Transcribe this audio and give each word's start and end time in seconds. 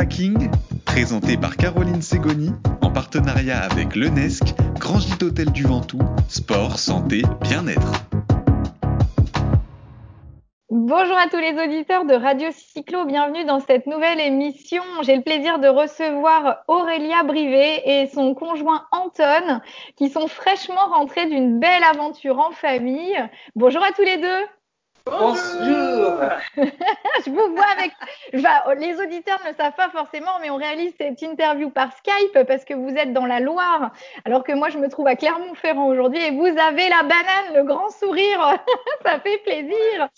Biohacking, 0.00 0.50
présenté 0.86 1.36
par 1.36 1.58
Caroline 1.58 2.00
Segoni, 2.00 2.52
en 2.80 2.90
partenariat 2.90 3.60
avec 3.60 3.94
l'UNESC, 3.94 4.54
Grand 4.78 4.98
Gîte 4.98 5.22
Hôtel 5.22 5.52
du 5.52 5.64
Ventoux, 5.64 6.00
sport, 6.26 6.78
santé, 6.78 7.20
bien-être. 7.42 7.92
Bonjour 10.70 11.18
à 11.18 11.28
tous 11.28 11.36
les 11.36 11.52
auditeurs 11.62 12.06
de 12.06 12.14
Radio 12.14 12.48
Cyclo, 12.50 13.04
bienvenue 13.04 13.44
dans 13.44 13.60
cette 13.60 13.86
nouvelle 13.86 14.20
émission. 14.20 14.82
J'ai 15.02 15.16
le 15.16 15.22
plaisir 15.22 15.58
de 15.58 15.68
recevoir 15.68 16.64
Aurélia 16.66 17.22
Brivet 17.22 17.82
et 17.84 18.06
son 18.06 18.34
conjoint 18.34 18.86
Anton 18.92 19.60
qui 19.96 20.08
sont 20.08 20.28
fraîchement 20.28 20.88
rentrés 20.94 21.26
d'une 21.26 21.60
belle 21.60 21.84
aventure 21.84 22.38
en 22.38 22.52
famille. 22.52 23.22
Bonjour 23.54 23.82
à 23.82 23.92
tous 23.92 24.02
les 24.02 24.16
deux. 24.16 24.46
Bonjour. 25.06 26.20
je 26.56 27.30
vous 27.30 27.54
vois 27.54 27.66
avec. 27.76 27.92
les 28.78 29.00
auditeurs 29.00 29.40
ne 29.46 29.54
savent 29.54 29.74
pas 29.74 29.90
forcément, 29.90 30.38
mais 30.40 30.50
on 30.50 30.56
réalise 30.56 30.92
cette 30.98 31.20
interview 31.22 31.70
par 31.70 31.92
Skype 31.96 32.44
parce 32.46 32.64
que 32.64 32.74
vous 32.74 32.90
êtes 32.90 33.12
dans 33.12 33.26
la 33.26 33.40
Loire, 33.40 33.92
alors 34.24 34.44
que 34.44 34.52
moi 34.52 34.68
je 34.68 34.78
me 34.78 34.88
trouve 34.88 35.06
à 35.06 35.16
Clermont-Ferrand 35.16 35.86
aujourd'hui 35.86 36.22
et 36.22 36.30
vous 36.30 36.46
avez 36.46 36.88
la 36.88 37.02
banane, 37.02 37.54
le 37.54 37.64
grand 37.64 37.90
sourire. 37.90 38.58
Ça 39.04 39.20
fait 39.20 39.38
plaisir. 39.38 40.08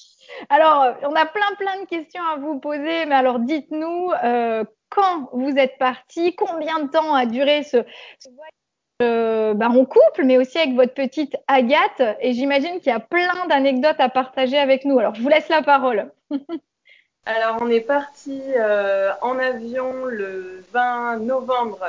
Alors, 0.48 0.94
on 1.02 1.14
a 1.14 1.26
plein 1.26 1.54
plein 1.58 1.80
de 1.80 1.86
questions 1.86 2.22
à 2.24 2.36
vous 2.36 2.58
poser, 2.58 3.06
mais 3.06 3.14
alors 3.14 3.38
dites-nous 3.38 4.10
euh, 4.24 4.64
quand 4.88 5.30
vous 5.32 5.56
êtes 5.56 5.78
parti, 5.78 6.34
combien 6.34 6.80
de 6.80 6.88
temps 6.88 7.14
a 7.14 7.26
duré 7.26 7.62
ce, 7.62 7.78
ce 8.18 8.28
voyage 8.30 8.61
euh, 9.02 9.54
bah, 9.54 9.68
en 9.68 9.84
couple, 9.84 10.24
mais 10.24 10.38
aussi 10.38 10.58
avec 10.58 10.74
votre 10.74 10.94
petite 10.94 11.36
Agathe. 11.48 12.02
Et 12.20 12.32
j'imagine 12.32 12.78
qu'il 12.78 12.88
y 12.88 12.94
a 12.94 13.00
plein 13.00 13.46
d'anecdotes 13.48 13.98
à 13.98 14.08
partager 14.08 14.58
avec 14.58 14.84
nous. 14.84 14.98
Alors, 14.98 15.14
je 15.14 15.22
vous 15.22 15.28
laisse 15.28 15.48
la 15.48 15.62
parole. 15.62 16.10
Alors, 17.26 17.58
on 17.60 17.68
est 17.68 17.80
parti 17.80 18.40
euh, 18.56 19.12
en 19.20 19.38
avion 19.38 20.04
le 20.06 20.64
20 20.72 21.18
novembre 21.18 21.86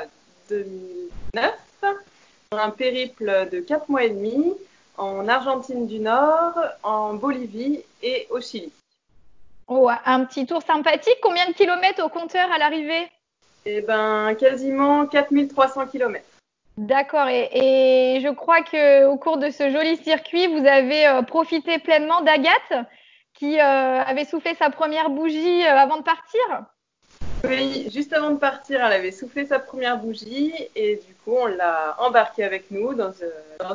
2009 0.49 1.53
pour 2.49 2.59
un 2.59 2.69
périple 2.69 3.47
de 3.51 3.59
4 3.59 3.89
mois 3.89 4.03
et 4.03 4.09
demi 4.09 4.53
en 4.97 5.27
Argentine 5.27 5.87
du 5.87 5.99
Nord, 5.99 6.59
en 6.83 7.13
Bolivie 7.15 7.81
et 8.03 8.27
au 8.29 8.39
Chili. 8.41 8.71
Oh, 9.67 9.89
un 10.05 10.25
petit 10.25 10.45
tour 10.45 10.61
sympathique. 10.61 11.17
Combien 11.21 11.47
de 11.47 11.53
kilomètres 11.53 12.03
au 12.03 12.09
compteur 12.09 12.51
à 12.51 12.59
l'arrivée? 12.59 13.07
Eh 13.65 13.81
ben, 13.81 14.35
quasiment 14.35 15.05
4300 15.07 15.87
kilomètres. 15.87 16.25
D'accord. 16.77 17.27
Et, 17.29 18.19
je 18.23 18.33
crois 18.33 18.61
que 18.63 19.05
au 19.05 19.17
cours 19.17 19.37
de 19.37 19.49
ce 19.49 19.69
joli 19.69 19.97
circuit, 19.97 20.47
vous 20.47 20.65
avez 20.65 21.07
euh, 21.07 21.21
profité 21.21 21.77
pleinement 21.77 22.21
d'Agathe, 22.21 22.87
qui 23.35 23.59
euh, 23.59 24.01
avait 24.01 24.25
soufflé 24.25 24.55
sa 24.55 24.69
première 24.69 25.09
bougie 25.09 25.63
euh, 25.65 25.77
avant 25.77 25.97
de 25.97 26.03
partir? 26.03 26.41
Oui, 27.43 27.89
juste 27.93 28.13
avant 28.13 28.31
de 28.31 28.37
partir, 28.37 28.83
elle 28.83 28.93
avait 28.93 29.11
soufflé 29.11 29.45
sa 29.45 29.59
première 29.59 29.97
bougie 29.97 30.53
et 30.75 30.95
du 30.95 31.13
coup, 31.23 31.35
on 31.37 31.45
l'a 31.45 31.95
embarquée 31.99 32.43
avec 32.43 32.71
nous 32.71 32.93
dans, 32.93 33.11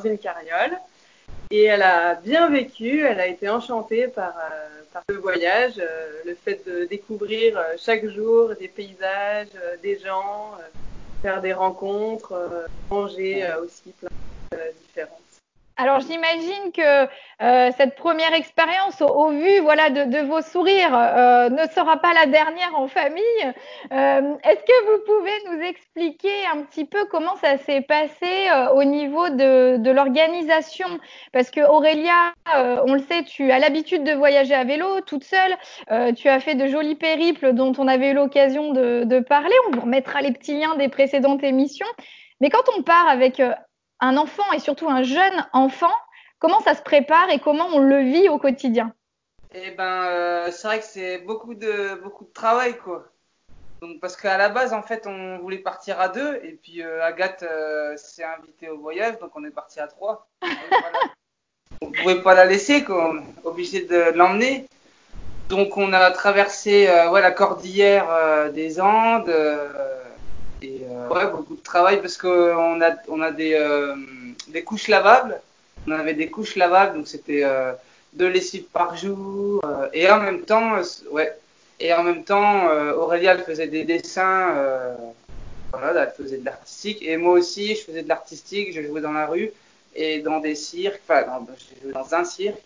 une 0.05 0.19
carriole. 0.19 0.77
Et 1.51 1.65
elle 1.65 1.83
a 1.83 2.15
bien 2.15 2.49
vécu, 2.49 3.05
elle 3.05 3.21
a 3.21 3.27
été 3.27 3.49
enchantée 3.49 4.09
par, 4.09 4.35
par 4.93 5.03
le 5.09 5.17
voyage, 5.17 5.75
le 6.25 6.35
fait 6.35 6.67
de 6.67 6.87
découvrir 6.87 7.63
chaque 7.79 8.07
jour 8.07 8.55
des 8.59 8.69
paysages, 8.69 9.49
des 9.83 9.99
gens 9.99 10.53
faire 11.23 11.41
des 11.41 11.53
rencontres, 11.53 12.33
euh, 12.33 12.67
manger 12.91 13.45
euh, 13.45 13.65
aussi 13.65 13.93
plein 13.93 14.09
de 14.53 14.57
choses 14.57 14.75
différentes. 14.87 15.28
Alors 15.81 16.01
j'imagine 16.01 16.73
que 16.75 17.05
euh, 17.41 17.71
cette 17.77 17.95
première 17.95 18.35
expérience, 18.35 19.01
au, 19.01 19.29
vu 19.29 19.61
voilà 19.61 19.91
de, 19.91 20.27
vos 20.27 20.43
sourires, 20.43 20.93
euh, 20.93 21.49
ne 21.51 21.69
sera 21.69 21.99
pas 21.99 22.13
la 22.15 22.27
dernière 22.27 22.73
en 22.75 22.89
famille. 22.89 23.23
Euh, 23.93 24.35
Est-ce 24.43 24.65
que 24.65 24.85
vous 24.91 25.05
pouvez 25.07 25.31
nous 25.47 25.63
expliquer 25.63 26.35
un 26.53 26.63
petit 26.63 26.85
peu 26.85 27.05
comment 27.05 27.37
ça 27.37 27.59
s'est 27.59 27.83
passé 27.83 28.51
au 28.75 28.83
niveau 28.83 29.29
de, 29.29 29.89
l'organisation? 29.93 30.89
Parce 31.33 31.53
que 31.53 31.61
Aurélia, 31.61 32.33
on 32.85 32.95
le 32.95 33.03
sait, 33.09 33.23
tu 33.23 33.53
as 33.53 33.61
l'habitude 33.61 34.03
de 34.03 34.13
voyager 34.15 34.55
à 34.55 34.65
vélo 34.65 35.01
toute 35.03 35.23
seule. 35.23 35.57
tu 36.17 36.29
as 36.29 36.41
fait 36.41 36.57
de 36.57 36.67
jolis 36.67 36.97
périples 36.97 37.53
dont 37.53 37.73
on 37.79 37.87
avait 37.87 38.11
eu 38.11 38.15
l'occasion 38.15 38.73
de, 38.73 39.05
de 39.05 39.21
parler. 39.21 39.55
On 39.69 39.77
vous 39.77 39.83
remettra 39.83 40.23
les 40.23 40.33
petits 40.33 40.59
liens 40.59 40.75
des 40.75 40.89
précédentes 40.89 41.45
émissions. 41.45 41.87
Mais 42.41 42.51
quand 42.51 42.65
on 42.77 42.83
part 42.83 43.09
avec 43.09 43.41
un 44.01 44.17
enfant 44.17 44.51
et 44.53 44.59
surtout 44.59 44.89
un 44.89 45.03
jeune 45.03 45.47
enfant, 45.53 45.93
comment 46.39 46.61
ça 46.61 46.75
se 46.75 46.83
prépare 46.83 47.31
et 47.31 47.39
comment 47.39 47.67
on 47.73 47.79
le 47.79 48.01
vit 48.01 48.29
au 48.29 48.39
quotidien? 48.39 48.93
Eh 49.55 49.71
ben, 49.71 50.05
euh, 50.05 50.51
c'est 50.51 50.67
vrai 50.67 50.79
que 50.79 50.85
c'est 50.85 51.19
beaucoup 51.19 51.55
de 51.55 51.99
beaucoup 52.03 52.25
de 52.25 52.33
travail 52.33 52.77
quoi. 52.77 53.07
Donc 53.81 54.01
parce 54.01 54.17
qu'à 54.17 54.37
la 54.37 54.51
base 54.51 54.75
en 54.75 54.83
fait 54.83 55.07
on 55.07 55.39
voulait 55.39 55.59
partir 55.59 56.01
à 56.01 56.09
deux 56.09 56.39
et 56.43 56.59
puis 56.63 56.83
euh, 56.83 57.03
Agathe 57.03 57.45
euh, 57.45 57.97
s'est 57.97 58.25
invitée 58.25 58.69
au 58.69 58.79
voyage 58.79 59.19
donc 59.21 59.31
on 59.37 59.45
est 59.45 59.51
parti 59.51 59.81
à 59.81 59.87
trois. 59.87 60.29
on 61.81 61.91
pouvait 61.93 62.21
pas 62.21 62.35
la 62.35 62.45
laisser 62.45 62.85
quoi, 62.85 63.15
obligé 63.45 63.87
de 63.87 64.13
l'emmener. 64.15 64.67
Donc 65.49 65.79
on 65.79 65.95
a 65.95 66.11
traversé 66.11 66.87
ouais, 67.11 67.23
la 67.23 67.31
cordillère 67.31 68.53
des 68.53 68.83
Andes 68.83 69.33
ouais, 71.11 71.31
beaucoup 71.31 71.57
de 71.57 71.63
travail 71.63 72.01
parce 72.01 72.17
qu'on 72.17 72.81
a, 72.81 72.91
on 73.09 73.21
a 73.21 73.31
des, 73.31 73.55
euh, 73.55 73.95
des 74.49 74.63
couches 74.63 74.89
lavables. 74.89 75.41
On 75.87 75.93
avait 75.93 76.15
des 76.15 76.29
couches 76.31 76.57
lavables, 76.57 76.97
donc 76.97 77.09
c'était 77.09 77.45
euh, 77.45 77.73
deux 78.13 78.29
lessives 78.29 78.65
par 78.65 78.97
jour. 78.97 79.63
et 79.93 80.11
en 80.11 80.21
même 80.21 80.43
temps, 80.43 80.73
ouais. 81.11 81.37
Et 81.81 81.95
en 81.95 82.03
même 82.03 82.25
temps, 82.25 82.67
Aurélia, 82.97 83.35
elle 83.35 83.45
faisait 83.45 83.69
des 83.69 83.85
dessins. 83.85 84.53
voilà, 85.73 86.05
elle 86.05 86.25
faisait 86.25 86.39
de 86.39 86.45
l'artistique. 86.45 87.03
Et 87.03 87.17
moi 87.17 87.35
aussi, 87.35 87.77
je 87.77 87.83
faisais 87.83 88.03
de 88.03 88.09
l'artistique. 88.09 88.73
Je 88.73 88.83
jouais 88.83 89.01
dans 89.01 89.13
la 89.13 89.27
rue 89.27 89.53
et 89.95 90.19
dans 90.19 90.41
des 90.41 90.57
cirques. 90.57 91.01
Enfin, 91.09 91.23
dans, 91.23 91.47
dans 91.93 92.15
un 92.15 92.25
cirque. 92.25 92.61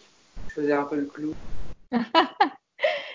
Je 0.48 0.54
faisais 0.54 0.72
un 0.72 0.84
peu 0.84 0.96
le 0.96 1.04
clou. 1.04 1.34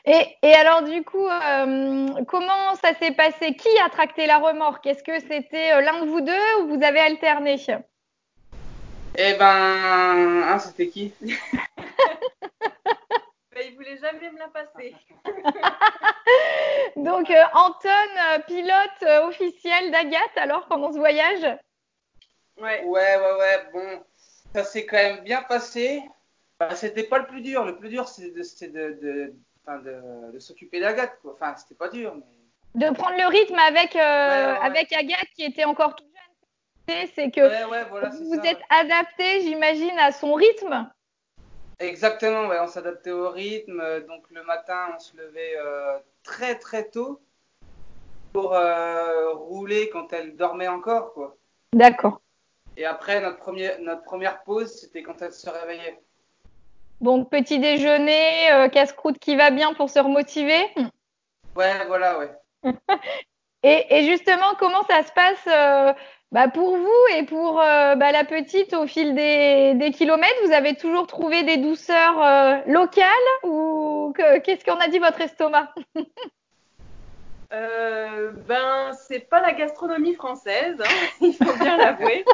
Et, 0.09 0.37
et, 0.41 0.53
alors 0.53 0.83
du 0.83 1.03
coup, 1.03 1.27
euh, 1.27 2.23
comment 2.29 2.75
ça 2.75 2.93
s'est 2.93 3.11
passé? 3.11 3.55
Qui 3.55 3.67
a 3.85 3.89
tracté 3.89 4.25
la 4.25 4.37
remorque? 4.37 4.87
Est-ce 4.87 5.03
que 5.03 5.19
c'était 5.19 5.73
euh, 5.73 5.81
l'un 5.81 6.05
de 6.05 6.09
vous 6.09 6.21
deux 6.21 6.61
ou 6.61 6.67
vous 6.69 6.81
avez 6.81 7.01
alterné? 7.01 7.57
Eh 9.15 9.33
ben, 9.33 10.43
hein, 10.45 10.59
c'était 10.59 10.87
qui? 10.87 11.13
Ben, 13.53 13.65
Il 13.69 13.75
voulait 13.75 13.97
jamais 13.97 14.31
me 14.31 14.37
la 14.37 14.47
passer. 14.49 14.95
Donc 16.95 17.29
euh, 17.29 17.43
Anton, 17.53 18.43
pilote 18.45 19.03
euh, 19.03 19.27
officiel 19.27 19.91
d'Agathe 19.91 20.37
alors 20.37 20.67
pendant 20.67 20.93
ce 20.93 20.99
voyage? 20.99 21.57
Ouais. 22.61 22.83
Ouais, 22.85 23.17
ouais, 23.17 23.33
ouais. 23.39 23.69
Bon, 23.73 24.03
ça 24.53 24.63
s'est 24.63 24.85
quand 24.85 24.97
même 24.97 25.23
bien 25.23 25.41
passé. 25.41 26.03
Bah, 26.59 26.75
c'était 26.75 27.03
pas 27.03 27.17
le 27.17 27.25
plus 27.25 27.41
dur. 27.41 27.65
Le 27.65 27.77
plus 27.77 27.89
dur, 27.89 28.07
c'est 28.07 28.29
de, 28.31 28.43
de, 28.71 28.99
de 29.01 29.33
de, 29.77 30.31
de 30.31 30.39
s'occuper 30.39 30.79
d'Agathe. 30.79 31.19
Quoi. 31.21 31.33
Enfin, 31.33 31.55
c'était 31.57 31.75
pas 31.75 31.89
dur. 31.89 32.15
Mais... 32.15 32.87
De 32.87 32.93
prendre 32.93 33.17
le 33.17 33.27
rythme 33.27 33.59
avec, 33.59 33.95
euh, 33.95 33.99
ouais, 33.99 34.59
ouais, 34.59 34.65
avec 34.65 34.93
Agathe 34.93 35.29
qui 35.35 35.43
était 35.43 35.65
encore 35.65 35.95
tout 35.95 36.05
jeune. 36.05 37.07
C'est 37.15 37.31
que 37.31 37.41
voilà, 37.89 38.09
vous 38.09 38.29
vous 38.29 38.35
ça, 38.35 38.49
êtes 38.49 38.61
adapté, 38.69 39.41
j'imagine, 39.41 39.97
à 39.99 40.11
son 40.11 40.33
rythme. 40.33 40.89
Exactement, 41.79 42.47
ouais, 42.47 42.59
on 42.61 42.67
s'adaptait 42.67 43.11
au 43.11 43.29
rythme. 43.29 43.81
Donc 44.07 44.23
le 44.31 44.43
matin, 44.43 44.93
on 44.95 44.99
se 44.99 45.15
levait 45.17 45.55
euh, 45.57 45.97
très 46.23 46.57
très 46.57 46.89
tôt 46.89 47.21
pour 48.33 48.53
euh, 48.53 49.33
rouler 49.33 49.89
quand 49.89 50.13
elle 50.13 50.35
dormait 50.35 50.67
encore. 50.67 51.13
quoi. 51.13 51.35
D'accord. 51.73 52.21
Et 52.77 52.85
après, 52.85 53.19
notre, 53.21 53.37
premier, 53.37 53.77
notre 53.79 54.03
première 54.03 54.43
pause, 54.43 54.71
c'était 54.71 55.03
quand 55.03 55.21
elle 55.21 55.33
se 55.33 55.49
réveillait. 55.49 55.99
Donc 57.01 57.29
petit 57.29 57.59
déjeuner, 57.59 58.51
euh, 58.51 58.69
casse-croûte 58.69 59.19
qui 59.19 59.35
va 59.35 59.51
bien 59.51 59.73
pour 59.73 59.89
se 59.89 59.99
remotiver. 59.99 60.61
Ouais, 61.55 61.85
voilà, 61.87 62.17
ouais. 62.17 62.31
et, 63.63 63.85
et, 63.89 64.03
justement, 64.05 64.55
comment 64.57 64.83
ça 64.89 65.03
se 65.03 65.11
passe 65.11 65.47
euh, 65.47 65.93
bah, 66.31 66.47
pour 66.47 66.75
vous 66.75 67.15
et 67.15 67.23
pour 67.23 67.61
euh, 67.61 67.95
bah, 67.95 68.11
la 68.11 68.23
petite 68.23 68.73
au 68.73 68.87
fil 68.87 69.13
des, 69.13 69.75
des, 69.75 69.91
kilomètres? 69.91 70.39
Vous 70.45 70.51
avez 70.51 70.75
toujours 70.75 71.05
trouvé 71.05 71.43
des 71.43 71.57
douceurs 71.57 72.63
locales 72.67 73.07
ou 73.43 74.13
qu'est-ce 74.43 74.65
qu'en 74.65 74.79
a 74.79 74.87
dit 74.87 74.99
votre 74.99 75.21
estomac? 75.21 75.73
Ben, 77.49 78.91
c'est 79.07 79.21
pas 79.21 79.39
la 79.41 79.53
gastronomie 79.53 80.13
française, 80.13 80.75
hein, 80.81 81.07
il 81.21 81.33
faut 81.33 81.53
bien 81.57 81.77
l'avouer. 81.77 82.25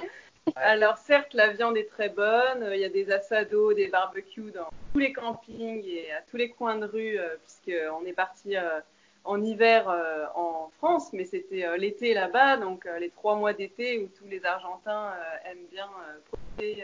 Alors 0.56 0.98
certes, 0.98 1.34
la 1.34 1.50
viande 1.50 1.78
est 1.78 1.90
très 1.90 2.10
bonne. 2.10 2.69
Il 2.74 2.80
y 2.80 2.86
a 2.86 2.90
des 2.90 3.12
assados, 3.12 3.74
des 3.74 3.88
barbecues 3.88 4.51
dans 4.51 4.69
tous 4.92 5.00
les 5.00 5.13
campings 5.13 5.84
et 5.86 6.12
à 6.12 6.22
tous 6.30 6.38
les 6.38 6.50
coins 6.50 6.78
de 6.78 6.86
rue, 6.86 7.18
euh, 7.18 7.36
puisqu'on 7.44 8.06
est 8.06 8.13
parti 8.13 8.57
euh, 8.57 8.80
en 9.25 9.42
hiver 9.42 9.90
euh, 9.90 10.25
en 10.36 10.69
France, 10.78 11.13
mais 11.13 11.24
c'était 11.25 11.66
euh, 11.66 11.78
l'été 11.78 12.13
là-bas, 12.13 12.57
donc 12.57 12.86
euh, 12.86 13.00
les 13.00 13.10
trois 13.10 13.36
mois 13.36 13.54
d'été 13.54 14.00
où 14.00 14.10
tous 14.18 14.28
les 14.28 14.44
Argentins 14.45 15.12
euh, 15.12 15.51
aiment 15.51 15.66
bien 15.72 15.90
profiter 16.30 16.84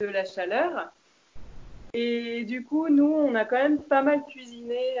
de 0.00 0.06
la 0.06 0.24
chaleur. 0.24 0.90
Et 1.92 2.44
du 2.44 2.64
coup, 2.64 2.88
nous, 2.88 3.12
on 3.12 3.34
a 3.34 3.44
quand 3.44 3.56
même 3.56 3.82
pas 3.82 4.02
mal 4.02 4.24
cuisiné. 4.24 4.96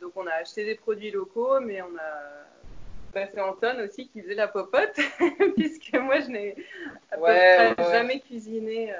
donc 0.00 0.12
on 0.16 0.26
a 0.26 0.32
acheté 0.32 0.64
des 0.64 0.74
produits 0.74 1.12
locaux, 1.12 1.60
mais 1.60 1.80
on 1.80 1.96
a 1.96 2.63
bah, 3.14 3.26
c'est 3.32 3.40
Anton 3.40 3.78
aussi 3.84 4.08
qui 4.08 4.22
faisait 4.22 4.34
la 4.34 4.48
popote, 4.48 4.98
puisque 5.56 5.92
moi 5.94 6.20
je 6.20 6.28
n'ai 6.28 6.56
à 7.10 7.16
peu 7.18 7.22
près 7.22 7.74
ouais. 7.78 7.90
jamais 7.90 8.20
cuisiné. 8.20 8.92
euh, 8.92 8.96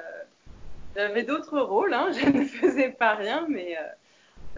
J'avais 0.97 1.25
d'autres 1.25 1.61
rôles, 1.61 1.95
hein, 1.95 2.11
je 2.19 2.27
ne 2.29 2.45
faisais 2.45 2.91
pas 2.91 3.15
rien, 3.15 3.47
mais 3.49 3.77
euh, 3.79 3.83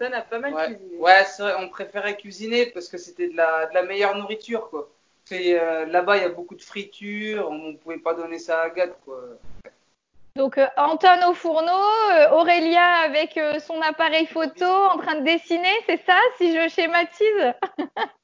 Anton 0.05 0.13
a 0.13 0.21
pas 0.21 0.39
mal 0.39 0.53
Ouais, 0.53 0.65
cuisiné. 0.65 0.97
ouais 0.99 1.23
c'est 1.25 1.43
vrai, 1.43 1.55
on 1.59 1.69
préférait 1.69 2.17
cuisiner 2.17 2.67
parce 2.67 2.87
que 2.89 2.97
c'était 2.97 3.29
de 3.29 3.37
la, 3.37 3.65
de 3.67 3.73
la 3.73 3.83
meilleure 3.83 4.15
nourriture, 4.15 4.69
quoi. 4.69 4.89
Euh, 5.31 5.85
là-bas, 5.87 6.17
il 6.17 6.23
y 6.23 6.25
a 6.25 6.29
beaucoup 6.29 6.55
de 6.55 6.61
friture, 6.61 7.49
on 7.49 7.71
ne 7.71 7.77
pouvait 7.77 7.97
pas 7.99 8.13
donner 8.13 8.39
ça 8.39 8.61
à 8.61 8.65
Agathe, 8.67 8.97
quoi. 9.03 9.21
Donc 10.37 10.57
euh, 10.57 10.67
Anton 10.77 11.29
au 11.29 11.33
fourneau, 11.33 11.71
euh, 12.11 12.29
Aurélia 12.31 12.85
avec 12.99 13.37
euh, 13.37 13.59
son 13.59 13.81
appareil 13.81 14.27
photo 14.27 14.65
en 14.65 14.97
train 14.99 15.15
de 15.15 15.25
dessiner, 15.25 15.73
c'est 15.85 16.01
ça 16.05 16.17
si 16.37 16.53
je 16.55 16.69
schématise? 16.69 17.53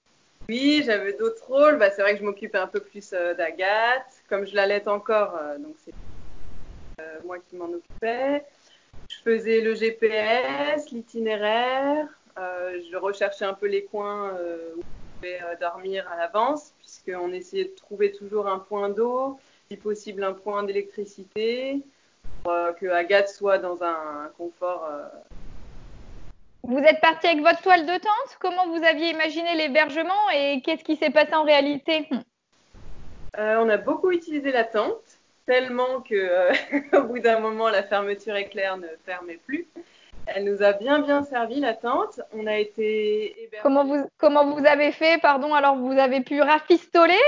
Oui, 0.54 0.84
j'avais 0.86 1.14
d'autres 1.14 1.48
rôles. 1.48 1.78
Bah, 1.80 1.90
c'est 1.90 2.04
vrai 2.04 2.14
que 2.14 2.20
je 2.20 2.24
m'occupais 2.24 2.60
un 2.60 2.68
peu 2.68 2.80
plus 2.80 3.12
euh, 3.14 3.34
d'Agathe. 3.34 4.22
Comme 4.30 4.46
je 4.46 4.56
l'allaite 4.56 4.88
encore, 4.88 5.36
euh, 5.36 5.58
donc 5.58 5.76
c'est 5.84 5.94
euh, 7.02 7.18
moi 7.26 7.40
qui 7.40 7.56
m'en 7.56 7.66
occupais. 7.66 8.46
Je 9.10 9.16
faisais 9.24 9.62
le 9.62 9.74
GPS, 9.74 10.92
l'itinéraire. 10.92 12.08
Je 12.38 12.96
recherchais 12.98 13.46
un 13.46 13.56
peu 13.56 13.66
les 13.66 13.84
coins 13.84 14.34
où 14.34 14.80
on 14.80 15.16
pouvait 15.16 15.40
dormir 15.60 16.08
à 16.12 16.18
l'avance, 16.18 16.74
puisqu'on 16.78 17.34
essayait 17.34 17.66
de 17.66 17.76
trouver 17.76 18.12
toujours 18.12 18.48
un 18.48 18.60
point 18.60 18.90
d'eau, 18.90 19.40
si 19.70 19.78
possible 19.78 20.24
un 20.24 20.34
point 20.34 20.62
d'électricité, 20.64 21.82
pour 22.44 22.54
que 22.80 22.88
Agathe 22.88 23.30
soit 23.30 23.58
dans 23.58 23.84
un 23.84 24.32
confort 24.38 24.88
Vous 26.66 26.80
êtes 26.80 27.02
parti 27.02 27.28
avec 27.28 27.42
votre 27.42 27.62
toile 27.62 27.86
de 27.86 27.98
tente? 27.98 28.38
Comment 28.40 28.68
vous 28.68 28.82
aviez 28.84 29.10
imaginé 29.10 29.56
l'hébergement 29.56 30.30
et 30.34 30.62
qu'est-ce 30.62 30.84
qui 30.84 30.96
s'est 30.96 31.10
passé 31.10 31.36
en 31.36 31.44
réalité? 31.44 32.08
Euh, 33.38 33.58
on 33.60 33.68
a 33.68 33.76
beaucoup 33.76 34.12
utilisé 34.12 34.50
la 34.52 34.64
tente, 34.64 35.20
tellement 35.46 36.00
que 36.02 36.16
euh, 36.16 36.54
au 37.00 37.04
bout 37.04 37.20
d'un 37.20 37.40
moment, 37.40 37.68
la 37.68 37.84
fermeture 37.84 38.38
éclair 38.38 38.78
ne 38.78 38.88
fermait 39.06 39.40
plus. 39.46 39.68
Elle 40.26 40.46
nous 40.46 40.64
a 40.64 40.72
bien 40.72 41.00
bien 41.00 41.24
servi 41.24 41.60
la 41.60 41.74
tente. 41.74 42.22
On 42.34 42.48
a 42.48 42.58
été. 42.58 43.50
Comment 43.62 43.84
vous, 43.84 44.10
comment 44.18 44.46
vous 44.46 44.66
avez 44.66 44.94
fait? 44.94 45.20
Pardon, 45.22 45.54
alors 45.54 45.76
vous 45.76 45.92
avez 45.92 46.22
pu 46.22 46.42
rafistoler? 46.42 47.20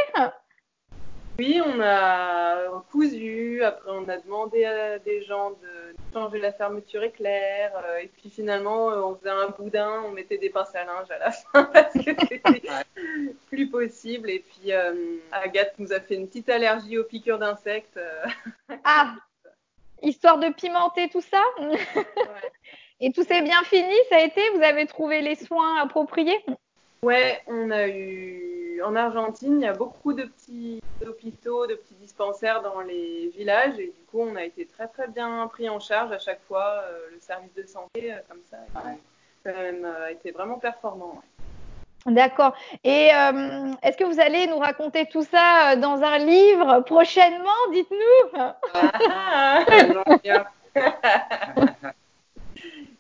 Oui, 1.38 1.62
on 1.66 1.82
a 1.82 2.82
cousu. 2.92 3.62
Après, 3.64 3.92
on 3.92 4.08
a 4.08 4.18
demandé 4.18 4.64
à 4.64 5.00
des 5.00 5.22
gens 5.24 5.52
de 5.52 5.96
changer 6.14 6.40
la 6.40 6.54
fermeture 6.54 7.04
éclair. 7.04 7.74
euh, 7.76 7.98
et 7.98 8.08
puis 8.08 8.30
finalement, 8.30 8.90
euh, 8.90 9.02
on 9.02 9.16
faisait 9.16 9.30
un 9.30 9.50
boudin. 9.50 10.04
On 10.06 10.12
mettait 10.12 10.38
des 10.38 10.50
pinces 10.50 10.74
à 10.76 10.86
linge 10.86 11.12
à 11.12 11.18
la 11.20 11.32
fin 11.32 11.64
parce 11.66 11.94
que 11.94 12.12
c'était 12.30 12.62
plus 13.50 13.70
possible. 13.70 14.30
Et 14.30 14.40
puis 14.40 14.72
euh, 14.72 15.18
Agathe 15.32 15.74
nous 15.78 15.92
a 15.92 16.00
fait 16.00 16.16
une 16.16 16.28
petite 16.28 16.50
allergie 16.50 16.98
aux 16.98 17.04
piqûres 17.04 17.40
d'insectes. 17.40 18.00
Ah, 18.86 19.16
histoire 20.02 20.38
de 20.38 20.50
pimenter 20.54 21.10
tout 21.10 21.22
ça? 21.22 21.42
Ouais. 21.60 21.78
Et 23.02 23.12
tout 23.12 23.24
s'est 23.24 23.42
bien 23.42 23.62
fini, 23.64 23.94
ça 24.10 24.18
a 24.18 24.22
été? 24.22 24.42
Vous 24.56 24.64
avez 24.64 24.86
trouvé 24.86 25.22
les 25.22 25.36
soins 25.36 25.82
appropriés? 25.82 26.40
Ouais, 27.02 27.42
on 27.48 27.70
a 27.72 27.90
eu 27.90 28.55
en 28.84 28.96
Argentine, 28.96 29.62
il 29.62 29.64
y 29.64 29.68
a 29.68 29.74
beaucoup 29.74 30.14
de 30.14 30.24
petits 30.24 30.82
hôpitaux, 31.06 31.68
de 31.68 31.76
petits 31.76 31.96
dispensaires 31.96 32.62
dans 32.62 32.82
les 32.82 33.28
villages 33.36 33.78
et 33.80 33.88
du 33.88 34.04
coup, 34.12 34.22
on 34.22 34.36
a 34.36 34.44
été 34.44 34.66
très 34.66 34.88
très 34.88 35.08
bien 35.08 35.48
pris 35.48 35.70
en 35.70 35.80
charge 35.80 36.12
à 36.12 36.20
chaque 36.20 36.42
fois. 36.48 36.84
euh, 36.90 37.08
le 37.14 37.20
service 37.20 37.54
de 37.54 37.64
santé, 37.64 38.14
euh, 38.14 38.18
comme 38.30 38.40
ça, 38.50 38.58
a 38.76 38.82
quand 39.44 39.58
même 39.62 39.86
euh, 39.86 40.08
été 40.10 40.32
vraiment 40.32 40.58
performant. 40.58 41.16
ouais. 41.16 42.14
D'accord. 42.14 42.54
Et 42.84 43.08
est-ce 43.82 43.98
que 43.98 44.04
vous 44.04 44.20
allez 44.20 44.46
nous 44.46 44.60
raconter 44.60 45.08
tout 45.08 45.24
ça 45.24 45.76
dans 45.76 46.04
un 46.04 46.20
livre 46.20 46.82
prochainement 46.82 47.50
Dites-nous? 47.72 48.40
Ah, 48.76 49.66
Non, 49.92 50.04
bien. 50.24 50.46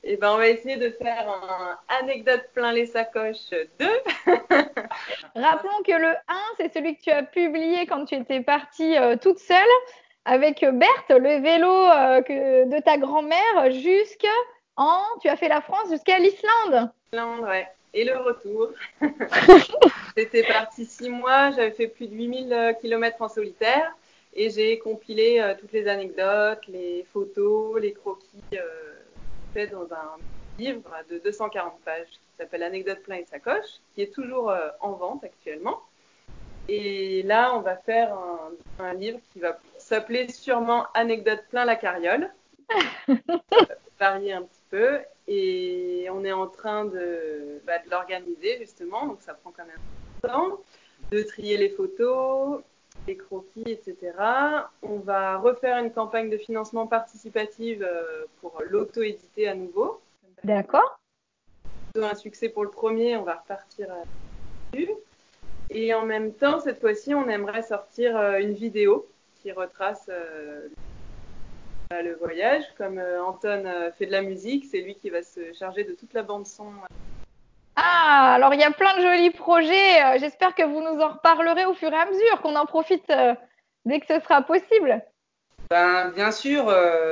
Et 0.04 0.18
ben, 0.18 0.31
on 0.33 0.38
va 0.38 0.48
essayer 0.48 0.78
de 0.78 0.89
faire 0.89 1.28
un 1.30 1.78
anecdote 2.00 2.45
plein 2.56 2.71
les 2.71 2.86
sacoches 2.88 3.51
2. 3.80 3.88
Rappelons 5.35 5.83
que 5.85 5.91
le 5.91 6.07
1, 6.07 6.15
c'est 6.57 6.73
celui 6.73 6.95
que 6.95 7.01
tu 7.01 7.11
as 7.11 7.23
publié 7.23 7.85
quand 7.87 8.05
tu 8.05 8.15
étais 8.15 8.39
partie 8.39 8.97
euh, 8.97 9.17
toute 9.17 9.39
seule 9.39 9.57
avec 10.23 10.63
euh, 10.63 10.71
Berthe, 10.71 11.09
le 11.09 11.41
vélo 11.41 11.69
euh, 11.69 12.21
que, 12.21 12.69
de 12.73 12.81
ta 12.81 12.97
grand-mère 12.97 13.71
jusqu'à 13.71 14.27
en, 14.77 15.01
tu 15.21 15.27
as 15.27 15.35
fait 15.35 15.49
la 15.49 15.59
France 15.59 15.89
jusqu'à 15.89 16.19
l'Islande. 16.19 16.89
Islande, 17.11 17.41
ouais. 17.41 17.67
Et 17.93 18.05
le 18.05 18.17
retour. 18.17 18.69
C'était 20.17 20.43
parti 20.43 20.85
six 20.85 21.09
mois, 21.09 21.51
j'avais 21.51 21.71
fait 21.71 21.87
plus 21.87 22.07
de 22.07 22.15
8000 22.15 22.75
km 22.81 23.21
en 23.21 23.29
solitaire 23.29 23.93
et 24.33 24.49
j'ai 24.49 24.79
compilé 24.79 25.39
euh, 25.39 25.53
toutes 25.57 25.73
les 25.73 25.87
anecdotes, 25.87 26.65
les 26.67 27.05
photos, 27.13 27.79
les 27.81 27.93
croquis 27.93 28.41
faits 29.53 29.71
dans 29.71 29.93
un 29.93 30.17
livre 30.57 30.81
de 31.10 31.19
240 31.19 31.80
pages 31.84 32.07
qui 32.07 32.38
s'appelle 32.38 32.63
Anecdotes 32.63 33.04
plein 33.04 33.18
et 33.18 33.25
sacoche, 33.25 33.80
qui 33.94 34.02
est 34.02 34.13
toujours 34.13 34.50
euh, 34.50 34.69
en 34.80 34.94
vente 34.94 35.24
actuellement. 35.24 35.81
Et 36.68 37.22
là, 37.24 37.56
on 37.56 37.62
va 37.62 37.75
faire 37.75 38.13
un, 38.13 38.52
un 38.80 38.94
livre 38.94 39.19
qui 39.31 39.40
va 39.40 39.60
s'appeler 39.78 40.28
sûrement 40.30 40.88
Anecdotes 40.94 41.44
plein 41.50 41.66
la 41.66 41.75
carriole. 41.75 42.31
varier 44.00 44.34
un 44.34 44.44
petit 44.44 44.63
peu 44.69 45.00
et 45.28 46.07
on 46.12 46.24
est 46.24 46.31
en 46.31 46.48
train 46.48 46.86
de, 46.86 47.62
bah, 47.66 47.80
de 47.84 47.90
l'organiser 47.90 48.57
justement, 48.60 49.07
donc 49.07 49.22
ça 49.22 49.34
prend 49.34 49.52
quand 49.56 49.66
même 49.66 49.80
un 50.24 50.28
temps, 50.28 50.62
de 51.12 51.22
trier 51.24 51.57
les 51.57 51.69
photos, 51.69 52.62
les 53.07 53.18
croquis, 53.18 53.63
etc. 53.66 54.13
On 54.81 54.98
va 54.98 55.38
refaire 55.38 55.78
une 55.78 55.92
campagne 55.92 56.30
de 56.30 56.38
financement 56.38 56.88
participative 56.88 57.84
euh, 57.84 58.25
pour 58.42 58.62
l'auto-éditer 58.69 59.48
à 59.48 59.56
nouveau. 59.56 60.02
D'accord. 60.43 60.99
Un 62.01 62.15
succès 62.15 62.49
pour 62.49 62.63
le 62.63 62.69
premier, 62.69 63.15
on 63.15 63.23
va 63.23 63.35
repartir 63.35 63.87
euh, 63.89 64.03
dessus. 64.73 64.91
Et 65.69 65.93
en 65.93 66.05
même 66.05 66.33
temps, 66.33 66.59
cette 66.59 66.81
fois-ci, 66.81 67.15
on 67.15 67.29
aimerait 67.29 67.63
sortir 67.63 68.17
euh, 68.17 68.39
une 68.39 68.53
vidéo 68.53 69.07
qui 69.41 69.53
retrace 69.53 70.09
euh, 70.09 70.67
le 71.91 72.15
voyage. 72.15 72.63
Comme 72.77 72.99
Anton 72.99 73.91
fait 73.97 74.07
de 74.07 74.11
la 74.11 74.21
musique, 74.21 74.65
c'est 74.69 74.81
lui 74.81 74.95
qui 74.95 75.09
va 75.09 75.23
se 75.23 75.53
charger 75.53 75.85
de 75.85 75.93
toute 75.93 76.13
la 76.13 76.23
bande 76.23 76.45
son. 76.45 76.73
Ah, 77.77 78.33
alors 78.35 78.53
il 78.53 78.59
y 78.59 78.63
a 78.63 78.71
plein 78.71 78.97
de 78.97 79.01
jolis 79.01 79.31
projets. 79.31 80.19
J'espère 80.19 80.53
que 80.53 80.63
vous 80.63 80.81
nous 80.81 80.99
en 80.99 81.09
reparlerez 81.09 81.65
au 81.65 81.73
fur 81.73 81.92
et 81.94 81.95
à 81.95 82.06
mesure, 82.06 82.42
qu'on 82.42 82.56
en 82.56 82.65
profite 82.65 83.07
dès 83.85 83.99
que 83.99 84.07
ce 84.07 84.19
sera 84.19 84.42
possible. 84.42 85.01
Ben, 85.69 86.09
bien 86.09 86.31
sûr, 86.31 86.65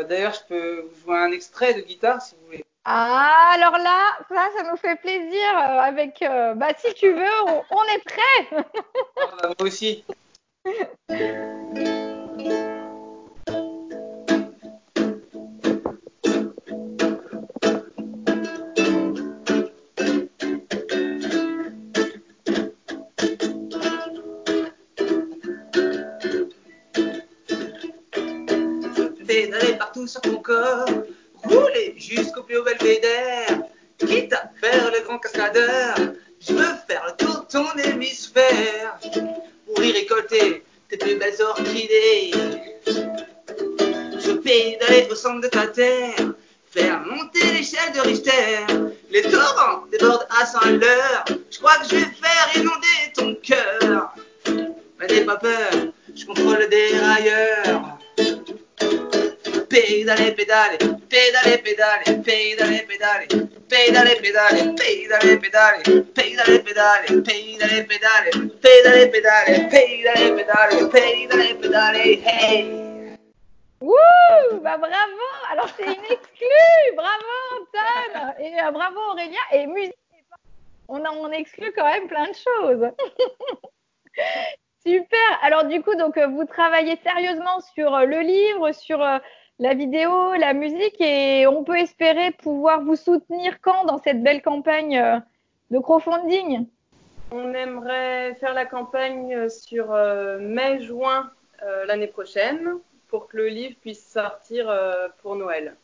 d'ailleurs, 0.10 0.34
je 0.34 0.48
peux 0.48 0.82
vous 0.82 1.02
jouer 1.04 1.18
un 1.18 1.32
extrait 1.32 1.76
de 1.76 1.82
guitare 1.82 2.22
si 2.22 2.36
vous 2.36 2.46
voulez. 2.48 2.66
Ah, 2.86 3.52
alors 3.54 3.78
là, 3.78 4.18
ça, 4.28 4.50
ça 4.58 4.64
nous 4.70 4.76
fait 4.76 4.98
plaisir 4.98 5.50
euh, 5.56 5.80
avec. 5.80 6.22
euh, 6.22 6.54
bah, 6.54 6.68
si 6.78 6.94
tu 6.96 7.12
veux, 7.14 7.42
on, 7.48 7.64
on 7.70 7.84
est 7.96 8.04
prêt. 8.04 8.66
Ah, 9.22 9.36
bah, 9.42 9.54
moi 9.58 9.68
aussi. 9.68 10.04
Pédaler 29.26 29.78
partout 29.78 30.06
sur 30.06 30.20
ton 30.22 30.36
corps, 30.42 30.86
plus 32.46 32.58
haut 32.58 32.64
belvédère, 32.64 33.64
quitte 33.98 34.34
à 34.34 34.50
faire 34.62 34.92
le 34.92 35.04
grand 35.06 35.20
cascadeur, 35.20 35.96
je 36.40 36.54
veux 36.54 36.76
faire 36.88 37.06
le 37.08 37.26
tour 37.26 37.42
de 37.42 37.52
ton 37.52 37.66
hémisphère 37.78 39.00
pour 39.66 39.84
y 39.84 39.92
récolter 39.92 40.64
tes 40.90 40.98
plus 40.98 41.16
belles 41.16 41.42
orchidées. 41.42 42.32
Je 42.86 44.32
pédaler 44.34 45.08
au 45.10 45.16
centre 45.16 45.42
de 45.42 45.48
ta 45.48 45.68
terre, 45.68 46.34
faire 46.70 47.02
monter 47.06 47.46
l'échelle 47.54 47.94
de 47.94 48.02
Richter. 48.02 48.66
Les 49.10 49.22
torrents 49.22 49.86
débordent 49.92 50.28
à 50.42 50.46
100 50.46 50.60
à 50.60 50.72
l'heure. 50.72 51.26
Je 51.50 51.60
crois 51.60 51.78
que 51.78 51.90
je 51.90 51.96
vais 51.96 52.06
faire 52.06 52.50
inonder 52.56 53.14
ton 53.16 53.36
cœur. 53.36 54.14
Mais 55.00 55.08
n'aie 55.08 55.26
pas 55.26 55.38
peur, 55.38 55.72
je 56.16 56.26
contrôle 56.26 56.60
le 56.60 56.68
dérailleur. 56.68 57.98
Pédaler, 59.70 60.32
pédaler, 60.34 60.78
pédaler, 61.14 61.58
pédaler, 61.60 62.24
pédaler, 62.24 62.82
pédaler, 62.88 63.28
pédaler, 63.70 64.16
pédaler, 64.20 64.74
pédaler, 64.74 65.38
pédaler, 65.38 65.38
pédaler, 65.38 66.64
pédaler, 66.64 67.14
pédaler, 67.14 67.84
pédaler, 67.84 67.86
pédaler, 68.64 69.10
pédaler, 69.12 69.60
pédaler, 69.70 70.34
pédaler, 70.34 70.90
pédaler, 70.90 71.54
pédaler, 71.62 72.24
hey! 72.26 73.18
Wouh, 73.80 74.60
bah 74.62 74.78
bravo. 74.78 75.28
Alors 75.52 75.70
c'est 75.78 75.86
une 75.86 76.06
exclue. 76.10 76.96
Bravo 76.96 77.32
Anton 77.52 78.34
et 78.40 78.60
euh, 78.60 78.72
bravo 78.72 79.00
Aurélien 79.12 79.46
et 79.52 79.68
musique. 79.68 79.94
On 80.88 81.04
a 81.06 81.38
exclut 81.38 81.72
quand 81.76 81.86
même 81.86 82.08
plein 82.08 82.28
de 82.28 82.34
choses. 82.34 82.88
Super. 84.86 85.40
Alors 85.44 85.66
du 85.66 85.82
coup, 85.84 85.96
donc 85.96 86.18
vous 86.18 86.46
travaillez 86.46 86.98
sérieusement 87.04 87.60
sur 87.76 87.92
le 88.00 88.22
livre, 88.22 88.72
sur 88.72 89.00
la 89.60 89.74
vidéo, 89.74 90.34
la 90.34 90.54
musique, 90.54 91.00
et 91.00 91.48
on 91.48 91.64
peut 91.64 91.78
espérer 91.78 92.32
pouvoir 92.32 92.82
vous 92.84 92.96
soutenir 92.96 93.60
quand 93.62 93.86
dans 93.86 93.98
cette 93.98 94.22
belle 94.24 94.42
campagne 94.42 95.22
de 95.72 95.80
crowdfunding? 95.80 96.66
On 97.32 97.54
aimerait 97.54 98.36
faire 98.36 98.54
la 98.54 98.66
campagne 98.66 99.50
sur 99.50 99.88
mai-juin 100.40 101.32
l'année 101.88 102.08
prochaine 102.08 102.78
pour 103.08 103.28
que 103.28 103.38
le 103.38 103.48
livre 103.48 103.76
puisse 103.82 104.06
sortir 104.06 104.72
pour 105.22 105.36
Noël. 105.36 105.76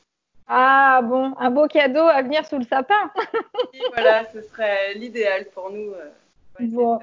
Ah 0.51 1.01
bon, 1.03 1.35
un 1.37 1.51
beau 1.51 1.67
cadeau 1.67 2.07
à 2.07 2.23
venir 2.23 2.43
sous 2.43 2.57
le 2.57 2.63
sapin. 2.63 3.11
voilà, 3.93 4.25
ce 4.33 4.41
serait 4.41 4.95
l'idéal 4.95 5.45
pour 5.53 5.69
nous. 5.69 5.91
Euh, 5.91 6.09
bon. 6.59 6.99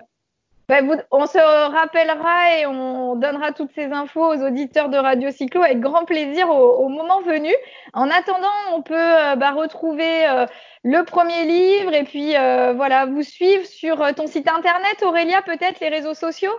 Ben, 0.69 1.01
on 1.13 1.27
se 1.27 1.39
rappellera 1.39 2.59
et 2.59 2.67
on 2.67 3.15
donnera 3.15 3.53
toutes 3.53 3.71
ces 3.73 3.93
infos 3.93 4.35
aux 4.35 4.45
auditeurs 4.45 4.89
de 4.89 4.97
Radio 4.97 5.31
Cyclo 5.31 5.63
avec 5.63 5.79
grand 5.79 6.05
plaisir 6.05 6.51
au, 6.51 6.89
moment 6.89 7.23
venu. 7.23 7.55
En 7.93 8.11
attendant, 8.11 8.51
on 8.73 8.83
peut 8.83 8.97
euh, 8.97 9.37
bah, 9.37 9.53
retrouver 9.53 10.27
euh, 10.27 10.47
le 10.83 11.05
premier 11.05 11.45
livre 11.45 11.95
et 11.95 12.03
puis 12.03 12.33
voilà, 12.77 13.07
vous 13.07 13.23
suivre 13.23 13.65
sur 13.65 14.13
ton 14.17 14.27
site 14.27 14.49
internet, 14.49 15.05
Aurélia, 15.05 15.41
peut-être 15.43 15.79
les 15.79 15.89
réseaux 15.89 16.15
sociaux? 16.15 16.59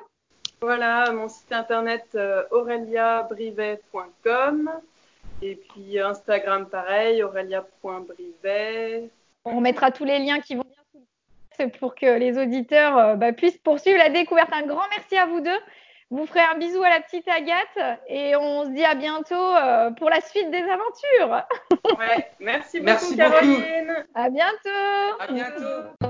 Voilà, 0.62 1.12
mon 1.12 1.28
site 1.28 1.52
internet 1.52 2.18
aureliabrivet.com. 2.52 4.72
Et 5.42 5.56
puis 5.56 6.00
Instagram, 6.00 6.68
pareil, 6.68 7.24
aurelia.brivet. 7.24 9.10
On 9.46 9.62
mettra 9.62 9.92
tous 9.92 10.06
les 10.06 10.20
liens 10.20 10.40
qui 10.40 10.54
vont 10.56 10.64
pour 11.80 11.96
que 11.96 12.18
les 12.18 12.38
auditeurs 12.38 12.98
euh, 12.98 13.16
bah, 13.16 13.34
puissent 13.34 13.58
poursuivre 13.58 13.98
la 13.98 14.10
découverte. 14.10 14.50
Un 14.54 14.66
grand 14.66 14.84
merci 14.92 15.18
à 15.18 15.26
vous 15.26 15.42
deux. 15.42 15.60
Vous 16.10 16.26
ferez 16.26 16.40
un 16.40 16.58
bisou 16.58 16.82
à 16.84 16.90
la 16.90 17.02
petite 17.02 17.28
Agathe 17.28 18.00
et 18.08 18.36
on 18.38 18.64
se 18.64 18.70
dit 18.70 18.86
à 18.86 18.96
bientôt 18.96 19.36
euh, 19.36 19.92
pour 19.92 20.10
la 20.10 20.22
suite 20.22 20.50
des 20.52 20.64
aventures. 20.64 21.44
Ouais, 21.98 22.28
merci 22.40 22.82
beaucoup 22.82 23.16
Caroline. 23.16 24.06
À 24.14 24.30
bientôt. 24.30 25.16
À 25.20 25.32
bientôt. 25.32 26.08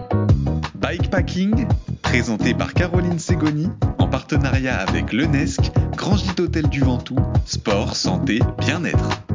Bikepacking, 0.75 1.67
présenté 2.01 2.53
par 2.53 2.73
Caroline 2.73 3.19
Segoni 3.19 3.69
en 3.99 4.07
partenariat 4.07 4.77
avec 4.77 5.13
l'UNESC, 5.13 5.71
Grand 5.95 6.15
Gîte 6.15 6.39
Hôtel 6.39 6.67
du 6.69 6.81
Ventoux, 6.81 7.19
sport, 7.45 7.95
santé, 7.95 8.39
bien-être. 8.59 9.26